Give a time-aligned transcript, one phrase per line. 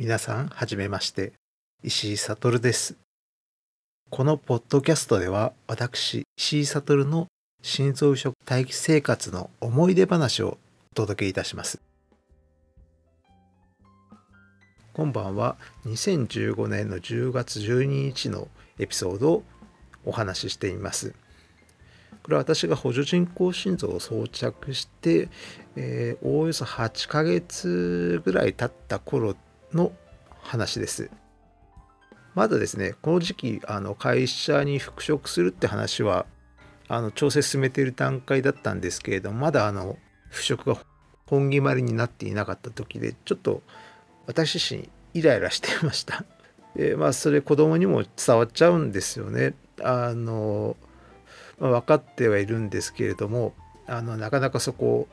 [0.00, 1.34] 皆さん、はじめまして。
[1.84, 2.96] 石井悟です。
[4.08, 7.26] このポッドキャストでは、私、石井悟の
[7.60, 10.56] 心臓移植待機生活の思い出話を
[10.92, 11.82] お届けいたします。
[14.94, 18.48] 今晩は2015年の10月12日の
[18.78, 19.42] エピソードを
[20.06, 21.14] お話ししています。
[22.22, 25.28] これは私が補助人工心臓を装着して、
[25.76, 29.36] えーおおよそ8ヶ月ぐらい経った頃
[29.72, 29.92] の
[30.42, 31.10] 話です。
[32.34, 36.26] まだですね、この時期、あの会社に復職するって話は、
[36.88, 39.96] あの調整進めている段階だったんですけれども、まだあの
[40.28, 40.80] 復職が
[41.26, 43.62] 本決まりになっていなかった時で、ちょっと
[44.26, 46.24] 私自身イライラしていました。
[46.74, 49.54] でまあ、それ子供にも伝わっちゃうんですよね。
[49.82, 50.76] あの
[51.58, 53.54] まあ、分かってはいるんですけれども
[53.86, 55.08] あのなかなかそこ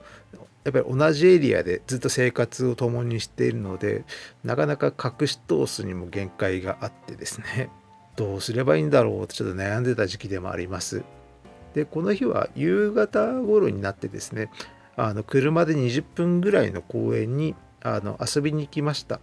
[0.68, 4.04] やっぱり同じエリアでずっと生活を共にしているので
[4.44, 7.70] なかなか隠し通すにも限界があってですね
[8.18, 11.04] どうすればいいんだろうとちょっと悩んでた時期でもあります。
[11.74, 14.52] でこの日は夕方頃になってですね
[14.98, 19.22] あの車で20分ぐらいの公園にあの遊びに行きました。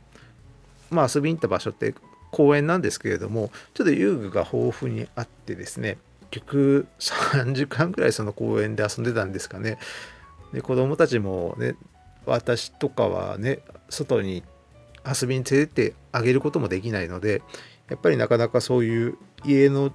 [0.90, 1.94] まあ遊びに行った場所って
[2.30, 5.98] 公園なんですけれどもちょっと遊具が豊富にあってですね
[6.30, 9.76] 結局3時間ぐらいその公園で遊んでたんですかね。
[10.54, 11.74] で子供たちもね
[12.24, 13.58] 私とかはね
[13.90, 14.42] 外に
[15.04, 17.42] 遊びに連れてってあげることもできないので
[17.90, 19.92] やっぱりなかなかそういう家の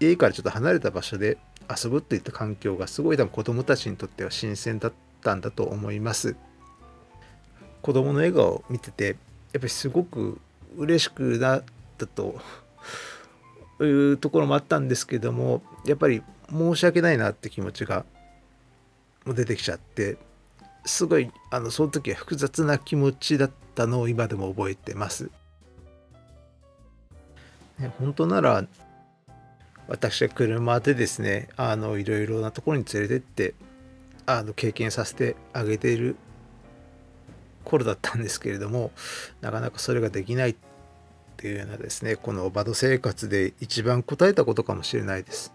[0.00, 1.38] 家からちょっと離れた場所で
[1.70, 4.92] 遊ぶっていった環境がすごい多分子供たちにとっては新鮮だっ
[5.22, 6.36] たんだと思います。
[7.80, 9.16] 子供の笑顔を見ててやっ
[9.52, 10.40] ぱりすごく
[10.76, 11.64] 嬉しくなっ
[11.98, 12.40] たと
[13.80, 18.04] いうところもあったんですけどもやっぱり申し訳ないなって気持ちが
[19.24, 20.16] も出てきちゃって
[20.84, 25.30] すごいあのその時は複雑な気持ちだったのを今でも覚えてます。
[27.78, 28.64] ね、本当なら
[29.88, 33.54] 私は車でですねあのいろいろなところに連れてって
[34.26, 36.16] あの経験させてあげている
[37.64, 38.92] 頃だったんですけれども
[39.40, 40.56] なかなかそれができないっ
[41.36, 45.52] ていうようなですねこのバド生活で一番答えたことかもしれないです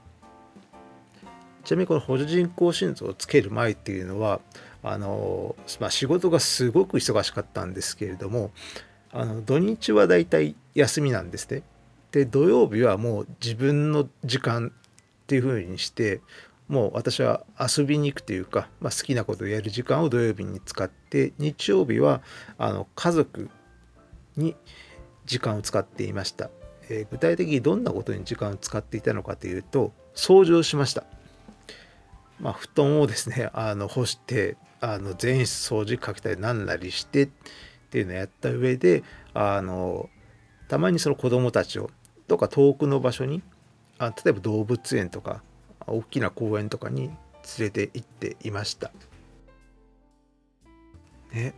[1.70, 4.40] ちなみにこの補助人工心臓をつける前っていうのは
[4.82, 8.50] あの、まあ、仕事がすごく忙しかったんですけれども
[9.12, 11.62] あの土日はだいたい休みなんですね。
[12.12, 16.22] で土曜日はもう自分の時間っていう風にして
[16.68, 22.24] もう私は遊びに行くというか、まあ、好きなことをやる時間を土曜日に使って日曜日は
[22.58, 23.48] あの家族
[24.38, 24.56] に
[25.28, 26.50] 時間を使っていました、
[26.90, 31.04] えー具体的にどんなことに時間を使っていたのかというと掃除をしました、
[32.40, 37.30] まあ、布団をですね あの干してあの全室掃除かけたりなんなりしてっ
[37.90, 40.10] ていうのをやった上であの
[40.68, 41.90] たまにその子供たちを
[42.28, 43.42] どっか遠くの場所に
[43.98, 45.44] あ例えば動物園とか
[45.86, 47.18] 大きな公園とかに連
[47.60, 48.92] れて行っていました。
[51.32, 51.54] ね。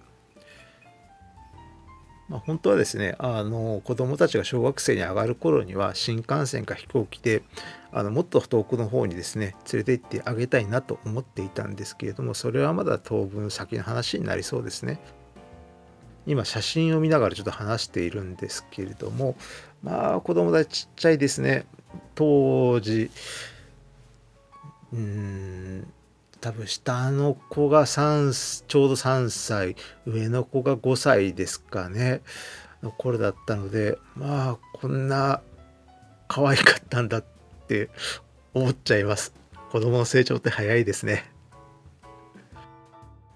[2.32, 7.44] まあ、本当はですねあの子供たちが小学生に上がる頃には新幹線か飛行機で
[7.92, 15.00] あのもっと遠くの方にですね連れて行ってあげたいなと思っていたんですけれどもそれはまだ当分先の話になりそうですね。
[16.26, 19.36] 今写真を見ながらちょっと話しているんですけれども
[19.82, 21.66] まあ子供たちちっちゃいですね
[22.14, 23.10] 当時
[24.94, 25.94] うーん
[26.42, 29.76] 多分下の子が3ちょうど3歳
[30.06, 32.22] 上の子が5歳ですかね。
[32.82, 35.42] の頃だったのでまあこんな
[36.28, 37.24] 可愛かったんだっ
[37.68, 37.90] て
[38.56, 39.34] 思っちゃいます。
[39.72, 41.32] 子供の成長って早いですね。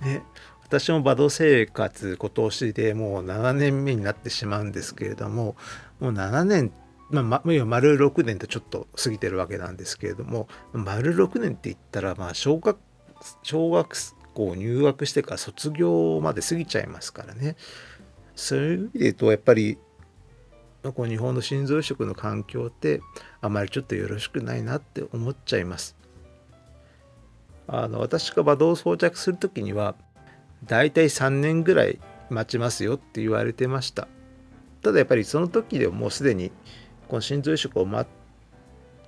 [0.01, 0.23] ね
[0.63, 5.55] 私もバド生活今年でもう7年目になってしまうんですけれども
[5.99, 6.71] もう7年
[7.11, 12.77] まあ、ま丸6年とちょっと過ぎてるわけなんですけれども丸6年って言ったらまあ小学
[13.43, 13.95] 小学
[14.33, 17.55] 校入学してから卒業まで過ぎちゃいますからね。
[18.35, 19.77] そういう意味で言うとやっぱり
[20.83, 23.01] こう日本の心臓移植の環境って
[23.41, 25.95] あまりちょっとよろしくないなって思っちゃいます。
[27.67, 29.95] あの私がバドを装着する時には
[30.65, 34.07] だいたい3年ぐらい待ちますよって言われてました。
[34.81, 36.51] ただやっぱりその時でももうすでに
[37.07, 38.09] この心臓移植を待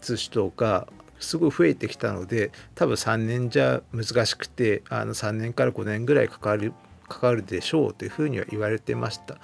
[0.01, 0.87] つ人が
[1.19, 6.73] すごい増えてきたので多分3年じゃ難しくてあの3年から5年ぐらいかかる
[7.07, 9.37] かかるでしょうというふうには言われてました。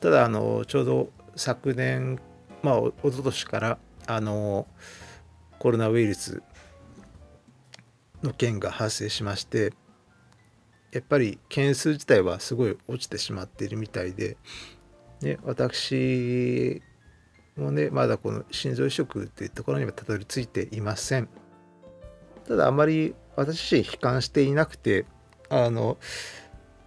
[0.00, 2.20] ただあのちょうど昨年
[2.62, 4.66] まあおととしからあの
[5.58, 6.42] コロナウイルス
[8.22, 9.72] の件が発生しまして
[10.92, 14.36] やっぱり件数自体はすごい落ちてしまっているみたいで
[15.24, 16.82] ね、私
[17.56, 21.28] もねまだこの心臓移植っていうところにはたどり着いていません。
[22.46, 25.06] ただあまり私自身悲観していなくて
[25.48, 25.96] あの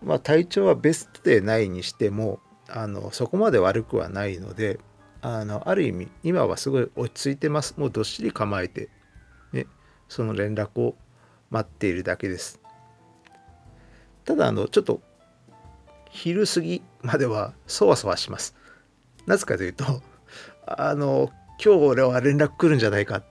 [0.04, 4.80] まあ体調はベストでないにしてもあのそこまで悪くはないので
[5.22, 7.76] あのある意味今はすごい落ち着いてます。
[7.78, 8.90] もうどっしり構えて、
[9.54, 9.68] ね、
[10.10, 10.96] その連絡を
[11.50, 12.60] 待っているだけです。
[14.26, 15.02] ただあのちょっと
[16.10, 18.56] 昼過ぎまではそわそわします。
[19.26, 20.02] なぜかというと
[20.66, 21.30] あの
[21.64, 23.24] 今日俺は連絡来るんじゃないかっ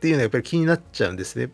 [0.00, 1.50] ていうのはやっぱり気になっちゃうんですね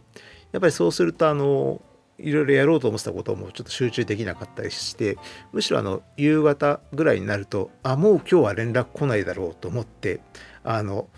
[0.52, 1.80] やっぱりそうするとあの
[2.18, 5.18] いろいろやろうと思ってたこともちょっと集中できなかったりして
[5.52, 10.20] むしろあの夕方ぐらいになるとあもう今日は連絡来ないだろうと思って
[10.62, 11.08] あの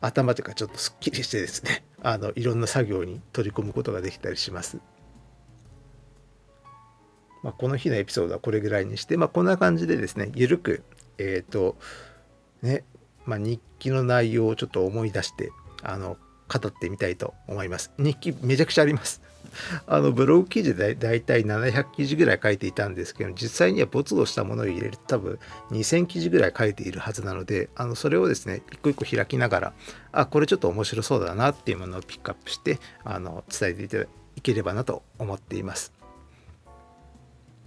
[0.00, 4.78] 頭というかちょっとすっきりしてですねあのいろんな作業に取り込むことができたりします。
[7.42, 10.82] まあ、この日のエピソードはこれぐらいにして、まあ、こんな感じでですねゆるく
[11.18, 11.76] えっ、ー、と
[12.62, 12.84] ね、
[13.26, 15.50] まあ、日記の内容をちょっと思い出して
[15.82, 16.16] あの
[16.48, 17.92] 語ってみたいと思います。
[17.98, 19.20] 日記めちゃくちゃあります。
[19.86, 25.38] あのブログ記事でだいたい700記事ぐらい書いていたんですけど実際には没後したものを入れると多分
[25.70, 29.72] 2000記事ぐらい書いているはずなのであのそれをですね一個一個開きながら
[30.12, 33.98] あこれちょっと面白そうだなっていうものをピックアップしてあの伝えていた
[34.36, 35.92] いければなと思っています。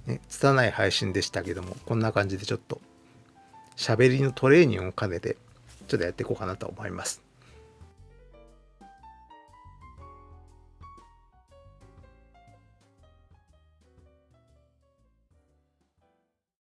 [0.06, 2.82] ね、拙い配信でしたけどもこんな感じでちょっと
[3.76, 5.38] 喋りのトレーニングを兼ねて
[5.88, 7.31] ちょっとやっていこうかなと思います。